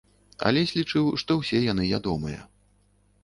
[0.49, 2.41] Алесь лічыў, што ўсе яны ядомыя.